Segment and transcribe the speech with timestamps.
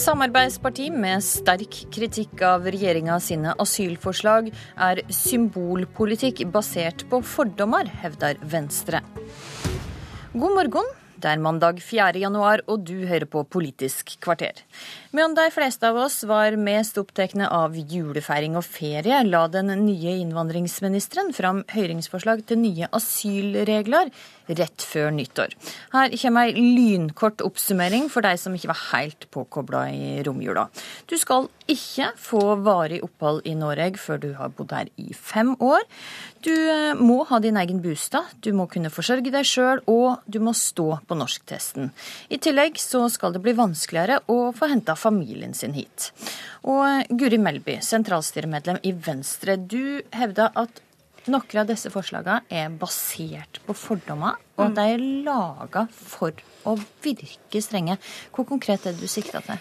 [0.00, 4.48] samarbeidsparti med sterk kritikk av regjeringa sine asylforslag
[4.80, 9.02] er symbolpolitikk basert på fordommer, hevder Venstre.
[10.32, 10.99] God morgen.
[11.20, 12.16] Det er mandag 4.
[12.22, 14.62] januar, og du hører på Politisk kvarter.
[15.12, 20.16] Men de fleste av oss var mest opptatt av julefeiring og ferie, la den nye
[20.22, 24.08] innvandringsministeren fram høringsforslag til nye asylregler
[24.58, 25.54] rett før nyttår.
[25.92, 30.66] Her kommer ei lynkort oppsummering for de som ikke var helt påkobla i romjula.
[31.10, 35.52] Du skal ikke få varig opphold i Norge før du har bodd her i fem
[35.62, 35.84] år.
[36.44, 40.40] Du eh, må ha din egen bostad, du må kunne forsørge deg sjøl, og du
[40.42, 41.90] må stå på norsktesten.
[42.30, 46.12] I tillegg så skal det bli vanskeligere å få henta familien sin hit.
[46.62, 50.80] Og eh, Guri Melby, sentralstyremedlem i Venstre, du hevda at
[51.30, 56.76] noen av disse forslagene er basert på fordommer, og at de er laga for å
[57.04, 57.98] virke strenge.
[58.32, 59.60] Hvor konkret er det du sikter til?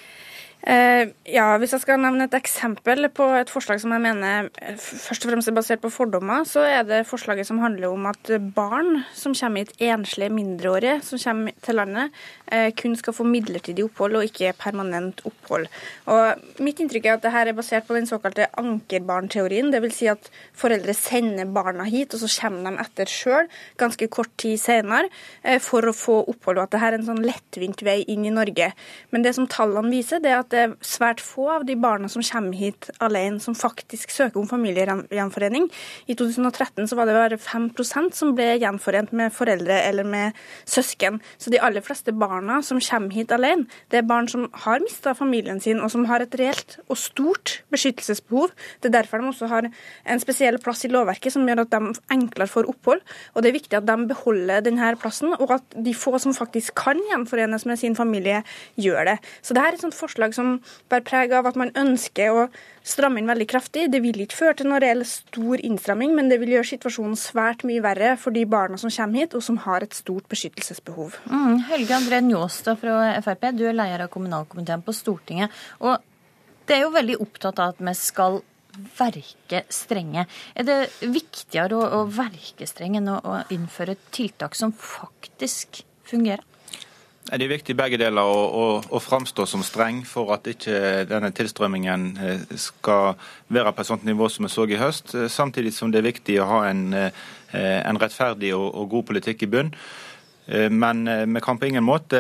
[0.59, 5.23] Eh, ja, Hvis jeg skal nevne et eksempel på et forslag som jeg mener først
[5.23, 9.05] og fremst er basert på fordommer, så er det forslaget som handler om at barn
[9.16, 12.11] som kommer hit enslige mindreårige som kommer til landet,
[12.51, 15.69] eh, kun skal få midlertidig opphold og ikke permanent opphold.
[16.07, 19.71] Og Mitt inntrykk er at dette er basert på den såkalte ankerbarnteorien.
[19.71, 19.95] Dvs.
[19.95, 23.47] Si at foreldre sender barna hit, og så kommer de etter sjøl
[23.79, 25.07] ganske kort tid senere
[25.41, 26.59] eh, for å få opphold.
[26.59, 28.73] Og at dette er en sånn lettvint vei inn i Norge.
[29.11, 32.09] Men det som tallene viser, det er at det er svært få av de barna
[32.11, 35.67] som kommer hit alene, som faktisk søker om familiegjenforening.
[36.09, 40.38] I 2013 så var det bare 5% som ble gjenforent med foreldre eller med
[40.69, 41.19] søsken.
[41.38, 45.14] Så de aller fleste barna som kommer hit alene, det er barn som har mista
[45.17, 48.53] familien sin, og som har et reelt og stort beskyttelsesbehov.
[48.81, 51.94] Det er derfor de også har en spesiell plass i lovverket som gjør at de
[52.16, 53.03] enklere får opphold.
[53.36, 56.78] Og det er viktig at de beholder denne plassen, og at de få som faktisk
[56.80, 58.41] kan gjenforenes med sin familie,
[58.79, 59.18] gjør det.
[59.46, 60.38] Så det er et sånt forslag som
[60.89, 62.45] bærer preg av at man ønsker å
[62.85, 63.88] stramme inn veldig kraftig.
[63.94, 67.66] Det vil ikke føre til noen reell stor innstramming, men det vil gjøre situasjonen svært
[67.67, 71.19] mye verre for de barna som kommer hit, og som har et stort beskyttelsesbehov.
[71.29, 75.51] Mm, Helge André Njåstad fra Frp, du er leder av kommunalkomiteen på Stortinget.
[75.79, 75.99] og
[76.69, 78.44] det er jo veldig opptatt av at vi skal
[78.99, 80.28] verke strenge.
[80.53, 86.45] Er det viktigere å, å verke streng enn å, å innføre tiltak som faktisk fungerer?
[87.30, 91.30] Det er viktig begge deler å, å, å, framstå som streng for at ikke denne
[91.35, 93.19] tilstrømmingen eh, skal
[93.53, 95.13] være på et sånt nivå som vi så i høst.
[95.13, 97.12] Eh, samtidig som det er viktig å ha en, eh,
[97.53, 99.74] en rettferdig og, og god politikk i bunn.
[100.50, 102.18] Men vi kan på ingen måte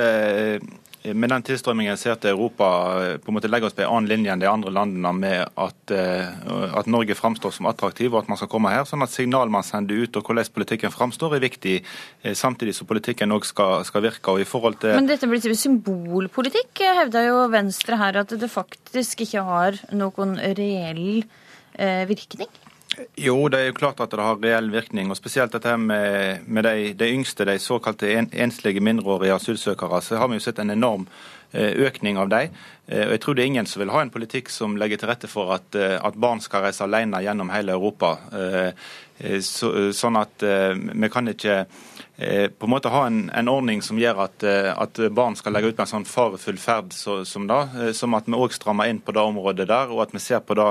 [1.03, 2.67] med den tilstrømmingen ser til Europa
[2.99, 5.45] eh, på en måte legger oss på en annen linje enn de andre landene med
[5.47, 6.27] at, eh,
[6.75, 8.83] at Norge framstår som attraktiv og at man skal komme her.
[8.87, 11.75] sånn at Signal man sender ut og hvordan politikken framstår er viktig,
[12.23, 14.27] eh, samtidig som politikken òg skal, skal, virke.
[14.31, 14.95] og i til...
[14.95, 21.23] Men dette blir symbolpolitikk, hevder jo Venstre her, at det faktisk ikke har noen reell
[21.79, 22.51] eh, virkning?
[23.15, 25.11] Jo, det er jo klart at det har reell virkning.
[25.11, 30.01] og Spesielt dette med, med de, de, yngste, de såkalte en, enslige mindreårige asylsøkere.
[30.01, 31.07] Så har vi jo sett en enorm
[31.53, 32.55] økning av dem.
[32.89, 35.11] Eh, og jeg tror det er ingen som vil ha en politikk som legger til
[35.11, 38.17] rette for at, eh, at barn skal reise alene gjennom hele Europa.
[39.19, 41.55] Så, sånn at vi kan ikke
[42.15, 45.75] på en måte ha en, en ordning som gjør at, at, barn skal legge ut
[45.75, 49.11] på en sånn farefull ferd så, som da, som at vi òg strammer inn på
[49.11, 50.69] det området der, og at vi ser på det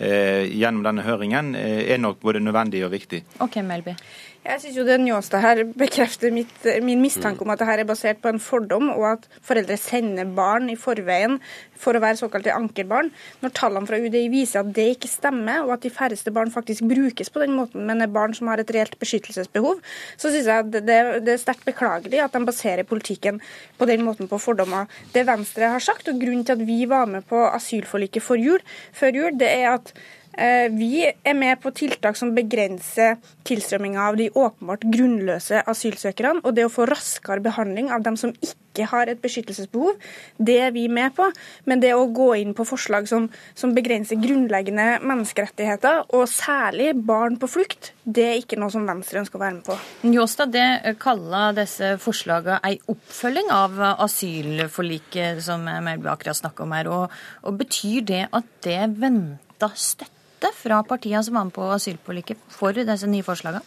[0.00, 3.20] eh, gjennom denne høringen, er nok både nødvendig og viktig.
[3.44, 3.98] Ok, Melby.
[4.40, 8.22] Jeg syns jo det Njåstad her bekrefter mitt, min mistanke om at dette er basert
[8.22, 11.34] på en fordom, og at foreldre sender barn i forveien
[11.76, 13.10] for å være såkalte ankerbarn.
[13.44, 16.86] Når tallene fra UDI viser at det ikke stemmer, og at de færreste barn faktisk
[16.88, 19.82] brukes på den måten, men er barn som har et reelt beskyttelsesbehov,
[20.16, 23.42] så syns jeg det, det er sterkt beklagelig at de baserer politikken
[23.76, 24.88] på den måten på fordommer.
[25.12, 28.64] Det Venstre har sagt, og grunnen til at vi var med på asylforliket jul,
[28.96, 29.92] før jul, det er at
[30.30, 33.18] vi er med på tiltak som begrenser
[33.48, 36.44] tilstrømminga av de åpenbart grunnløse asylsøkerne.
[36.44, 39.98] Og det å få raskere behandling av dem som ikke har et beskyttelsesbehov,
[40.38, 41.26] det er vi med på.
[41.68, 43.26] Men det å gå inn på forslag som,
[43.58, 49.20] som begrenser grunnleggende menneskerettigheter, og særlig barn på flukt, det er ikke noe som Venstre
[49.24, 49.76] ønsker å være med på.
[50.06, 53.76] Njåstad, det kaller disse forslagene ei oppfølging av
[54.06, 56.94] asylforliket som Melby akkurat snakka om her.
[56.94, 60.19] Og, og betyr det at det venter støtte?
[60.40, 63.60] Støtte fra partiene som var med på asylforliket for disse nye forslagene?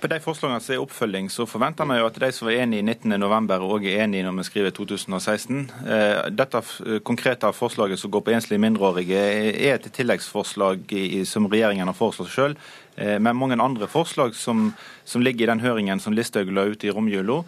[0.00, 2.82] På de forslagene som er oppfølging, så forventer vi jo at de som var enige
[2.82, 3.52] 19.11.
[3.62, 5.70] òg er enige når vi skriver 2016.
[5.86, 6.62] Eh, dette
[7.04, 9.20] konkrete forslaget som går på enslige mindreårige,
[9.68, 10.96] er et tilleggsforslag
[11.28, 12.56] som regjeringen har foreslått sjøl.
[12.94, 14.74] men mange andre forslag som,
[15.04, 17.42] som, ligger i den høringen som Listhaug la ut i romjula,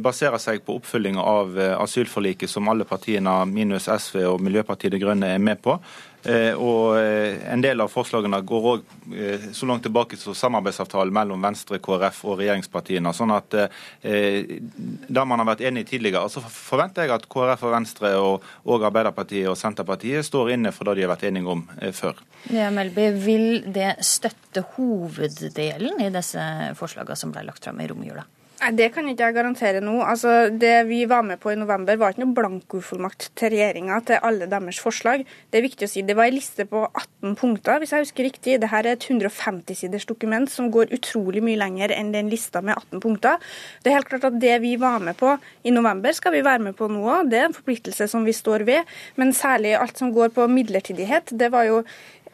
[0.00, 5.34] baserer seg på oppfølging av asylforliket som alle partiene minus SV og Miljøpartiet De Grønne
[5.34, 5.76] er med på.
[6.24, 11.12] Eh, og eh, En del av forslagene går òg eh, så langt tilbake som samarbeidsavtalen
[11.12, 13.12] mellom Venstre, KrF og regjeringspartiene.
[13.12, 13.56] sånn at
[14.04, 18.86] Der man har vært enige tidligere, så forventer jeg at KrF og Venstre og, og
[18.88, 22.16] Arbeiderpartiet og Senterpartiet står inne for det de har vært enige om før.
[22.52, 26.40] Ja, Melby, Vil det støtte hoveddelen i disse
[26.78, 28.24] forslagene som ble lagt fram i romjula?
[28.72, 29.98] Det kan ikke jeg garantere nå.
[30.00, 34.22] Altså, Det vi var med på i november, var ikke noe blankofullmakt til regjeringa til
[34.22, 35.26] alle deres forslag.
[35.50, 36.02] Det er viktig å si.
[36.02, 38.56] Det var en liste på 18 punkter, hvis jeg husker riktig.
[38.62, 43.04] Dette er et 150-siders dokument som går utrolig mye lenger enn den lista med 18
[43.04, 43.36] punkter.
[43.82, 46.64] Det er helt klart at det vi var med på i november, skal vi være
[46.70, 47.28] med på nå òg.
[47.28, 48.88] Det er en forpliktelse som vi står ved.
[49.20, 51.82] Men særlig alt som går på midlertidighet, det var jo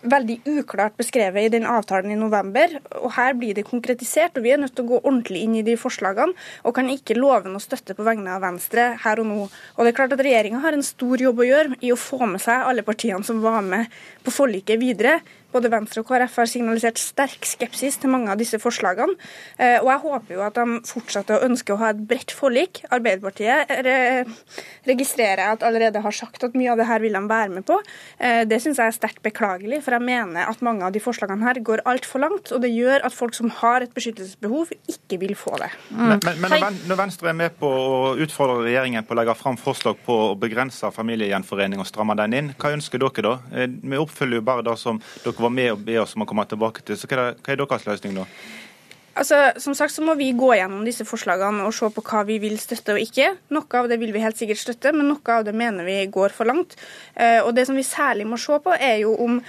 [0.02, 2.79] veldig uklart beskrevet i den avtalen i november.
[3.00, 5.64] og Her blir det konkretisert, og vi er nødt til å gå ordentlig inn i
[5.67, 6.37] de forslagene.
[6.64, 9.49] Og kan ikke love noe støtte på vegne av Venstre her og nå.
[9.76, 12.25] Og det er klart at Regjeringa har en stor jobb å gjøre i å få
[12.26, 13.91] med seg alle partiene som var med
[14.25, 15.20] på forliket videre.
[15.50, 19.17] Både Venstre og KrF har signalisert sterk skepsis til mange av disse forslagene.
[19.58, 22.82] Eh, og jeg håper jo at de fortsetter å ønske å ha et bredt forlik.
[22.94, 23.73] Arbeiderpartiet
[24.87, 27.81] registrerer at allerede har sagt at mye av det her vil de være med på.
[28.19, 31.44] Eh, det syns jeg er sterkt beklagelig, for jeg mener at mange av de forslagene
[31.47, 32.52] her går altfor langt.
[32.55, 35.70] Og det gjør at folk som har et beskyttelsesbehov, ikke vil få det.
[35.91, 36.06] Mm.
[36.12, 39.58] Men, men, men, når Venstre er med på å utfordre regjeringen på å legge fram
[39.61, 43.37] forslag på å begrense familiegjenforening og stramme den inn, hva ønsker dere da?
[43.55, 46.29] Eh, vi oppfyller jo bare det som dere var med og be oss om å
[46.29, 46.99] komme tilbake til.
[46.99, 48.27] Så hva er, hva er deres løsning da?
[49.21, 52.39] Altså, som sagt så må vi gå gjennom disse forslagene og se på hva vi
[52.43, 53.33] vil støtte og ikke.
[53.53, 56.33] Noe av det vil vi helt sikkert støtte, men noe av det mener vi går
[56.37, 56.79] for langt.
[57.15, 59.41] Eh, og Det som vi særlig må se på, er jo om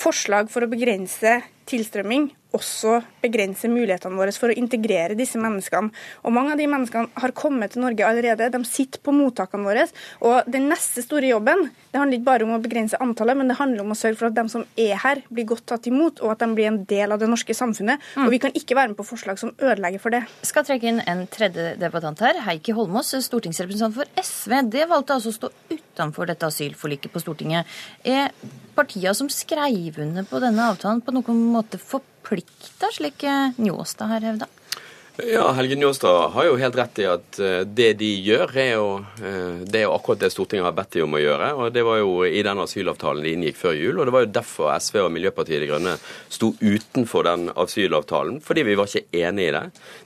[0.00, 1.36] forslag for å begrense
[1.68, 5.92] tilstrømming også begrense mulighetene våre for å integrere disse menneskene.
[6.26, 8.50] Og Mange av de menneskene har kommet til Norge allerede.
[8.50, 9.86] De sitter på mottakene våre.
[10.26, 13.58] Og Den neste store jobben det handler ikke bare om å begrense antallet, men det
[13.58, 16.34] handler om å sørge for at de som er her, blir godt tatt imot, og
[16.34, 17.98] at de blir en del av det norske samfunnet.
[18.14, 18.26] Mm.
[18.26, 20.22] Og Vi kan ikke være med på forslag som ødelegger for det.
[20.46, 22.38] Skal trekke inn en tredje debattant her.
[22.46, 24.54] Heikki Holmås, stortingsrepresentant for SV.
[24.70, 27.66] Det valgte altså å stå utenfor dette asylforliket på Stortinget.
[28.06, 28.30] Er
[28.78, 33.24] partiene som skrev under på denne avtalen, på noen måte forplikta, slik
[33.56, 34.46] Njåstad har hevda?
[35.16, 38.86] Ja, Helge Njåstad har jo helt rett i at eh, det de gjør, er jo,
[39.18, 41.48] eh, det er jo akkurat det Stortinget har bedt dem om å gjøre.
[41.58, 43.98] og Det var jo i den asylavtalen de inngikk før jul.
[43.98, 45.96] og Det var jo derfor SV og Miljøpartiet De Grønne
[46.30, 48.38] sto utenfor den asylavtalen.
[48.44, 49.64] Fordi vi var ikke enig i det.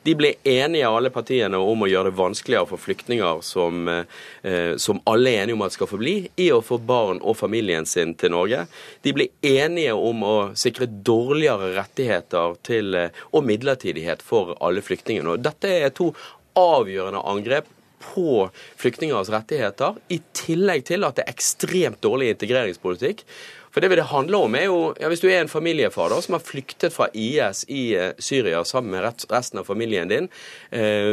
[0.08, 5.02] De ble enige, alle partiene, om å gjøre det vanskeligere for flyktninger som, eh, som
[5.06, 8.14] alle er enige om at skal få bli, i å få barn og familien sin
[8.14, 8.66] til Norge.
[9.04, 12.94] De ble enige om å sikre dårligere rettigheter til,
[13.32, 15.36] og midlertidighet for alle flyktninger flyktningene.
[15.36, 16.12] Og dette er to
[16.56, 17.68] avgjørende angrep
[18.04, 23.24] på flyktningers rettigheter, i tillegg til at det er ekstremt dårlig integreringspolitikk.
[23.74, 26.36] For det det handler om er jo, ja, Hvis du er en familiefar da, som
[26.36, 30.28] har flyktet fra IS i uh, Syria sammen med resten av familien din,
[30.70, 31.10] eh,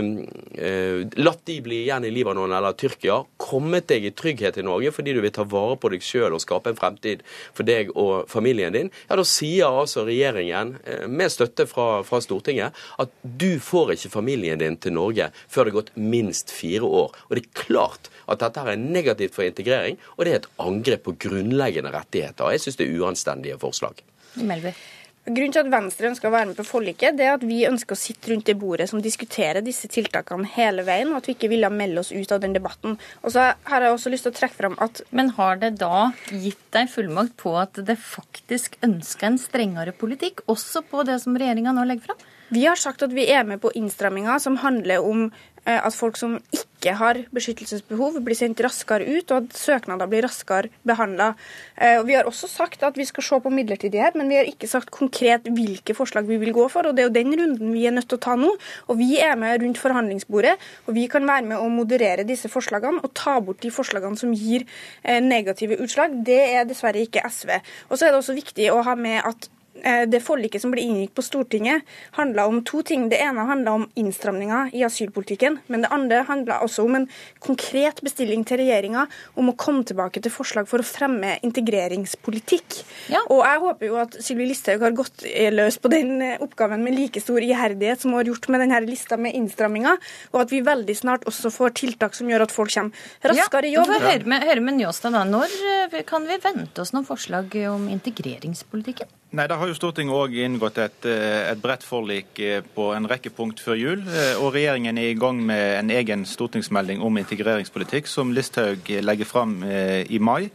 [0.62, 4.92] eh, latt de bli igjen i Libanon eller Tyrkia, kommet deg i trygghet i Norge
[4.94, 7.24] fordi du vil ta vare på deg sjøl og skape en fremtid
[7.54, 10.76] for deg og familien din, ja, da sier altså regjeringen,
[11.10, 15.74] med støtte fra, fra Stortinget, at du får ikke familien din til Norge før det
[15.74, 17.16] har gått minst fire år.
[17.30, 21.06] Og det er klart at dette er negativt for integrering, og det er et angrep
[21.08, 22.51] på grunnleggende rettigheter.
[22.56, 24.02] Jeg syns det er uanstendige forslag.
[24.40, 24.74] Melby.
[25.22, 27.94] Grunnen til at Venstre ønsker å være med på forliket, det er at vi ønsker
[27.94, 31.52] å sitte rundt det bordet som diskuterer disse tiltakene hele veien, og at vi ikke
[31.52, 32.96] ville melde oss ut av den debatten.
[33.22, 36.10] Og så har jeg også lyst til å trekke fram at Men har det da
[36.32, 41.38] gitt deg fullmakt på at det faktisk ønsker en strengere politikk, også på det som
[41.38, 42.28] regjeringa nå legger fram?
[42.52, 45.30] Vi har sagt at vi er med på innstramminger som handler om
[45.66, 50.26] Eh, at folk som ikke har beskyttelsesbehov, blir sendt raskere ut, og at søknader blir
[50.26, 51.36] raskere behandla.
[51.78, 54.68] Eh, vi har også sagt at vi skal se på midlertidighet, men vi har ikke
[54.68, 56.88] sagt konkret hvilke forslag vi vil gå for.
[56.88, 58.56] og Det er jo den runden vi er nødt til å ta nå.
[58.88, 60.58] og Vi er med rundt forhandlingsbordet,
[60.88, 64.34] og vi kan være med å moderere disse forslagene og ta bort de forslagene som
[64.34, 64.66] gir
[65.04, 66.18] eh, negative utslag.
[66.26, 67.60] Det er dessverre ikke SV.
[67.90, 71.16] Og så er det også viktig å ha med at det forliket som ble inngikk
[71.18, 73.08] på Stortinget, handla om to ting.
[73.12, 75.60] Det ene handla om innstramninger i asylpolitikken.
[75.68, 77.08] Men det andre handla også om en
[77.44, 79.08] konkret bestilling til regjeringa
[79.40, 82.82] om å komme tilbake til forslag for å fremme integreringspolitikk.
[83.14, 83.24] Ja.
[83.34, 86.98] Og jeg håper jo at Sylvi Listhaug har gått løs på den eh, oppgaven med
[86.98, 90.62] like stor iherdighet som hun har gjort med denne lista med innstramninger, og at vi
[90.66, 93.92] veldig snart også får tiltak som gjør at folk kommer raskere i jobb.
[93.92, 95.26] Ja, høre med, høre med Njåstad da.
[95.28, 99.21] Når eh, kan vi vente oss noen forslag om integreringspolitikken?
[99.32, 103.08] Nei, Da har jo Stortinget òg inngått et, eh, et bredt forlik eh, på en
[103.08, 104.02] rekke punkt før jul.
[104.04, 109.26] Eh, og Regjeringen er i gang med en egen stortingsmelding om integreringspolitikk, som Listhaug legger
[109.26, 110.52] fram i mai.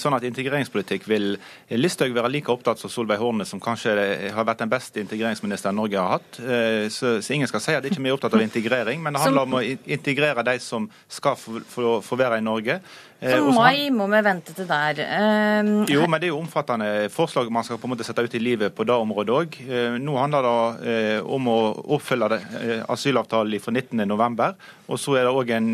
[0.00, 1.34] Sånn at integreringspolitikk vil
[1.74, 3.94] Listhaug være like opptatt som Solveig Horne, som kanskje
[4.34, 6.38] har vært den beste integreringsministeren Norge har hatt.
[6.94, 9.48] Så, så ingen skal si at ikke ikke er opptatt av integrering, men det handler
[9.48, 12.80] om å integrere de som skal få, være i Norge.
[13.24, 14.98] Så mai må vi vente til der.
[15.64, 18.34] Um, jo, men det er jo omfattende forslag man skal på en måte sette ut
[18.36, 19.56] i livet på det området òg.
[19.64, 20.90] Uh, nå handler det
[21.22, 21.58] uh, om å
[21.96, 24.68] oppfylle det, uh, asylavtalen fra 19.11.
[24.92, 25.70] Og så er det òg en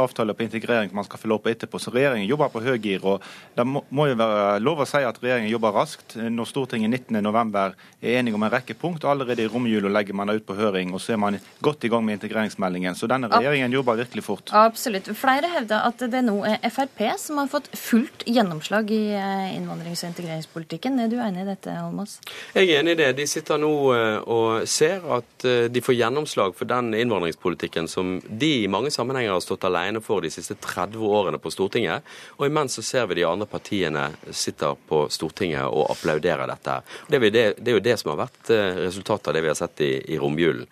[0.00, 1.80] avtale på integrering man skal følge opp etterpå.
[1.82, 3.04] Så regjeringen jobber på høygir.
[3.04, 6.16] og Det må, må, jo være lov å si at regjeringen jobber raskt.
[6.18, 10.40] Når Stortinget 19.11 er enige om en rekke punkt, allerede i romjula legger man det
[10.40, 10.94] ut på høring.
[10.94, 12.98] Og så er man godt i gang med integreringsmeldingen.
[12.98, 14.50] Så denne regjeringen jobber virkelig fort.
[14.58, 15.10] Absolutt.
[15.18, 20.04] Flere hevder at det nå er Frp som har fått fullt gjennomslag i eh, innvandrings-
[20.04, 20.98] og integreringspolitikken.
[21.04, 22.18] Er du enig i dette, Holmås?
[22.56, 23.10] Jeg er enig i det.
[23.20, 28.16] De sitter nå eh, og ser at eh, de får gjennomslag for den innvandringspolitikken som
[28.26, 32.04] de i mange sammenhenger har stått alene for de siste 30 årene på Stortinget.
[32.38, 36.78] Og imens så ser vi de andre partiene sitter på Stortinget og applauderer dette.
[37.08, 39.58] Det er, det, det er jo det som har vært resultatet av det vi har
[39.58, 40.66] sett i, i romjulen.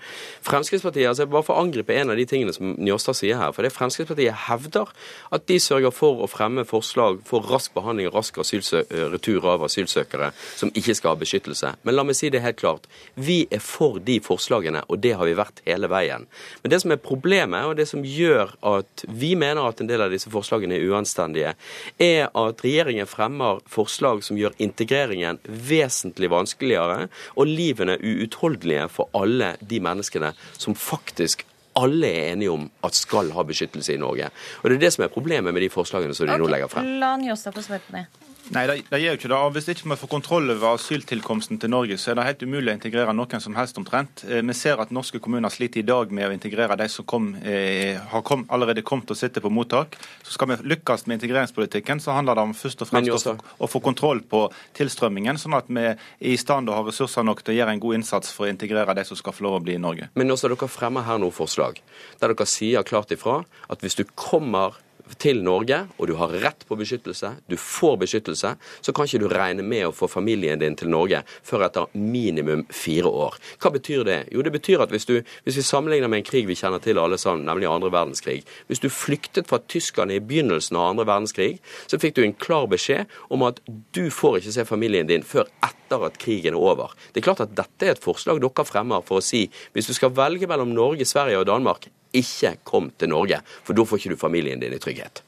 [0.46, 3.54] Fremskrittspartiet, altså jeg Bare for å angripe en av de tingene som Njåstad sier her.
[3.56, 4.90] for det Fremskrittspartiet hevder
[5.32, 10.32] at de sørger for å fremme forslag for rask behandling og rask retur av asylsøkere
[10.56, 11.74] som ikke skal ha beskyttelse.
[11.82, 12.88] Men la meg si det helt klart.
[13.14, 16.26] Vi er for de forslagene, og det har vi vært hele veien.
[16.62, 20.04] Men det som er problemet, og det som gjør at vi mener at en del
[20.04, 21.54] av disse forslagene er uanstendige,
[22.02, 29.54] er at regjeringen fremmer forslag som gjør integreringen vesentlig vanskeligere, og livene uutholdelige for alle
[29.60, 31.46] de menneskene som faktisk
[31.78, 34.28] alle er enige om at skal ha beskyttelse i Norge.
[34.62, 36.42] Og Det er det som er problemet med de forslagene som de okay.
[36.42, 36.90] nå legger frem.
[37.00, 38.06] La Njåstad få svare på det.
[38.50, 39.40] Nei, det, det gjør jo ikke det.
[39.54, 42.74] Hvis ikke vi får kontroll over asyltilkomsten til Norge, så er det helt umulig å
[42.74, 44.24] integrere noen som helst omtrent.
[44.26, 47.30] Eh, vi ser at norske kommuner sliter i dag med å integrere de som kom,
[47.38, 49.96] eh, har kom, allerede kommet og sitter på mottak.
[50.26, 53.70] Så skal vi lykkes med integreringspolitikken, så handler det om først og fremst å, å,
[53.70, 54.44] få kontroll på
[54.74, 57.76] tilstrømmingen, sånn at vi er i stand til å ha ressurser nok til å gjøre
[57.76, 60.10] en god innsats for å integrere de som skal få lov å bli i Norge.
[60.18, 61.78] Men også dere fremmer her noen forslag
[62.18, 64.76] der dere sier klart ifra at hvis du kommer
[65.22, 69.28] til Norge, og du har rett på beskyttelse, du får beskyttelse, så kan ikke du
[69.30, 73.38] regne med å få familien din til Norge før etter minimum fire år.
[73.62, 74.18] Hva betyr det?
[74.34, 77.00] Jo, det betyr at hvis, du, hvis vi sammenligner med en krig vi kjenner til
[77.02, 81.60] alle sammen, nemlig andre verdenskrig Hvis du flyktet fra tyskerne i begynnelsen av andre verdenskrig,
[81.86, 83.60] så fikk du en klar beskjed om at
[83.94, 86.94] du får ikke se familien din før etter at krigen er over.
[87.12, 89.96] Det er klart at dette er et forslag dere fremmer for å si hvis du
[89.96, 94.14] skal velge mellom Norge, Sverige og Danmark, ikke kom til Norge, for da får ikke
[94.14, 95.22] du familien din i trygghet.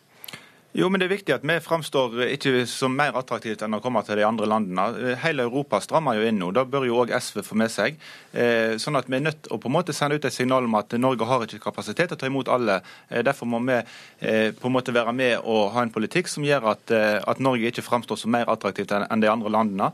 [0.75, 4.01] Jo, men Det er viktig at vi framstår ikke som mer attraktivt enn å komme
[4.03, 5.13] til de andre landene.
[5.23, 6.49] Hele Europa strammer jo inn nå.
[6.51, 7.95] Da bør jo òg SV få med seg.
[8.33, 10.67] Eh, sånn at Vi er nødt til å på en måte sende ut et signal
[10.67, 12.81] om at Norge har ikke kapasitet til å ta imot alle.
[13.09, 16.43] Eh, derfor må vi eh, på en måte være med og ha en politikk som
[16.43, 19.93] gjør at, at Norge ikke framstår som mer attraktivt enn de andre landene.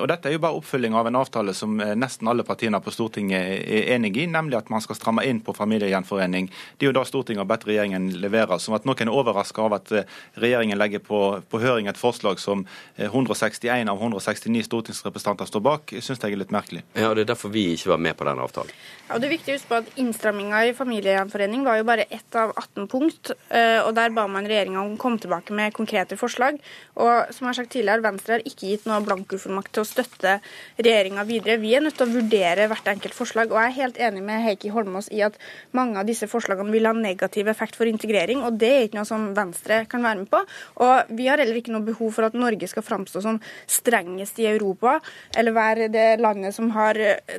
[0.00, 3.68] Og Dette er jo bare oppfylling av en avtale som nesten alle partiene på Stortinget
[3.68, 6.48] er enig i, nemlig at man skal stramme inn på familiegjenforening.
[6.78, 8.56] Det er jo da Stortinget har bedt regjeringen levere.
[8.62, 9.92] Som at noen er overraska av at
[10.34, 12.64] regjeringen legger på, på, høring et forslag som
[12.96, 16.84] 161 eh, av 169 stortingsrepresentanter står bak, syns jeg er litt merkelig.
[16.96, 18.72] Ja, og Det er derfor vi ikke var med på den avtalen.
[19.08, 22.06] Ja, og det er viktig å huske på at Innstramminga i familiegjenforening var jo bare
[22.08, 23.32] ett av 18 punkt.
[23.48, 26.58] Eh, og Der ba man regjeringa om å komme tilbake med konkrete forslag.
[26.96, 30.38] Og som jeg har sagt tidligere, Venstre har ikke gitt noe blankofullmakt til å støtte
[30.78, 31.60] regjeringa videre.
[31.62, 33.52] Vi er nødt til å vurdere hvert enkelt forslag.
[33.52, 35.38] Og jeg er helt enig med Heikki Holmås i at
[35.76, 38.42] mange av disse forslagene vil ha negativ effekt for integrering.
[38.46, 40.42] Og det er ikke noe som Venstre kan være med på.
[40.84, 43.40] Og vi har heller ikke noe behov for at Norge skal framstå som
[43.70, 44.98] strengest i Europa,
[45.36, 46.98] eller være det landet som har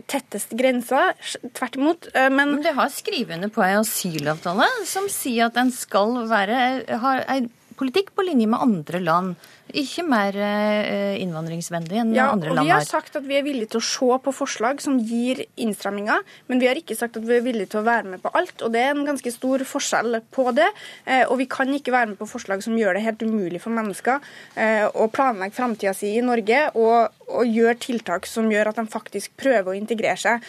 [0.09, 1.13] tettest grenser.
[1.53, 2.09] Tvert imot.
[2.13, 6.61] Eh, men, men det har skrivende på en asylavtale som sier at den skal være,
[7.03, 9.35] har en politikk på linje med andre land
[9.73, 12.67] ikke mer eh, innvandringsvennlig enn ja, andre land er.
[12.67, 16.21] Vi har sagt at vi er villige til å se på forslag som gir innstramminger,
[16.51, 18.53] men vi har ikke sagt at vi er villige til å være med på alt.
[18.61, 20.69] og Det er en ganske stor forskjell på det.
[21.07, 23.73] Eh, og vi kan ikke være med på forslag som gjør det helt umulig for
[23.73, 24.21] mennesker
[24.59, 28.89] eh, å planlegge framtida si i Norge og, og gjøre tiltak som gjør at de
[28.91, 30.43] faktisk prøver å integrere seg.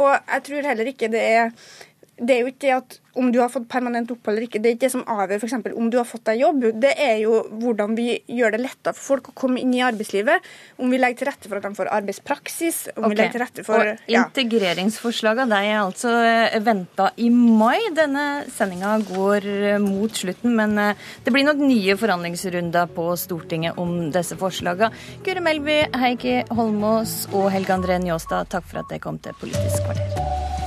[0.00, 1.52] Og jeg tror heller ikke det er
[2.16, 4.68] det er jo ikke det at om du har fått permanent opphold eller ikke, det
[4.68, 5.54] er ikke det som avgjør f.eks.
[5.72, 6.66] om du har fått deg jobb.
[6.80, 10.44] Det er jo hvordan vi gjør det lettere for folk å komme inn i arbeidslivet.
[10.80, 12.80] Om vi legger til rette for at de får arbeidspraksis.
[12.94, 13.12] om okay.
[13.12, 13.80] vi legger til rette for...
[13.80, 14.26] Og ja.
[14.26, 17.88] Integreringsforslaget de er altså eh, venta i mai.
[17.96, 23.80] Denne sendinga går eh, mot slutten, men eh, det blir nok nye forhandlingsrunder på Stortinget
[23.80, 24.92] om disse forslagene.
[25.24, 29.88] Guri Melby, Heikki Holmås og Helge André Njåstad, takk for at dere kom til Politisk
[29.88, 30.65] kvarter.